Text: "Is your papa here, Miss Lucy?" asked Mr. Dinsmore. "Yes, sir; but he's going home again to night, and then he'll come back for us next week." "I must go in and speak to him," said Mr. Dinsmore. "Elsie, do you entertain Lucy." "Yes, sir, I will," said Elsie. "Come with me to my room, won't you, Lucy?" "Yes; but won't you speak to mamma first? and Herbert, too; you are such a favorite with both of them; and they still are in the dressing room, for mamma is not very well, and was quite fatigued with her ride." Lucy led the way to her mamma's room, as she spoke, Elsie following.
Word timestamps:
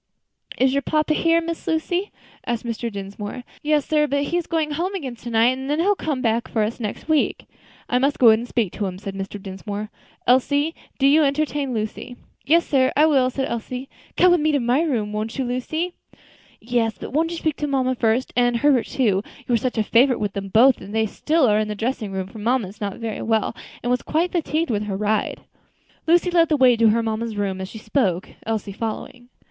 "Is 0.57 0.73
your 0.73 0.81
papa 0.81 1.13
here, 1.13 1.39
Miss 1.43 1.67
Lucy?" 1.67 2.11
asked 2.47 2.65
Mr. 2.65 2.91
Dinsmore. 2.91 3.43
"Yes, 3.61 3.85
sir; 3.87 4.07
but 4.07 4.23
he's 4.23 4.47
going 4.47 4.71
home 4.71 4.95
again 4.95 5.15
to 5.17 5.29
night, 5.29 5.55
and 5.55 5.69
then 5.69 5.77
he'll 5.79 5.93
come 5.93 6.23
back 6.23 6.47
for 6.47 6.63
us 6.63 6.79
next 6.79 7.07
week." 7.07 7.45
"I 7.87 7.99
must 7.99 8.17
go 8.17 8.31
in 8.31 8.39
and 8.39 8.47
speak 8.49 8.73
to 8.73 8.87
him," 8.87 8.97
said 8.97 9.13
Mr. 9.13 9.39
Dinsmore. 9.39 9.91
"Elsie, 10.25 10.73
do 10.97 11.05
you 11.05 11.21
entertain 11.23 11.71
Lucy." 11.71 12.15
"Yes, 12.47 12.65
sir, 12.67 12.91
I 12.97 13.05
will," 13.05 13.29
said 13.29 13.47
Elsie. 13.47 13.89
"Come 14.17 14.31
with 14.31 14.41
me 14.41 14.51
to 14.53 14.59
my 14.59 14.81
room, 14.81 15.13
won't 15.13 15.37
you, 15.37 15.45
Lucy?" 15.45 15.93
"Yes; 16.59 16.95
but 16.99 17.13
won't 17.13 17.29
you 17.29 17.37
speak 17.37 17.57
to 17.57 17.67
mamma 17.67 17.93
first? 17.93 18.33
and 18.35 18.57
Herbert, 18.57 18.87
too; 18.87 19.21
you 19.45 19.53
are 19.53 19.57
such 19.57 19.77
a 19.77 19.83
favorite 19.83 20.19
with 20.19 20.33
both 20.33 20.77
of 20.77 20.77
them; 20.79 20.85
and 20.85 20.95
they 20.95 21.05
still 21.05 21.45
are 21.47 21.59
in 21.59 21.67
the 21.67 21.75
dressing 21.75 22.11
room, 22.11 22.25
for 22.25 22.39
mamma 22.39 22.67
is 22.69 22.81
not 22.81 22.97
very 22.97 23.21
well, 23.21 23.55
and 23.83 23.91
was 23.91 24.01
quite 24.01 24.31
fatigued 24.31 24.71
with 24.71 24.85
her 24.85 24.97
ride." 24.97 25.41
Lucy 26.07 26.31
led 26.31 26.49
the 26.49 26.57
way 26.57 26.75
to 26.75 26.89
her 26.89 27.03
mamma's 27.03 27.35
room, 27.37 27.61
as 27.61 27.69
she 27.69 27.77
spoke, 27.77 28.29
Elsie 28.47 28.71
following. 28.73 29.29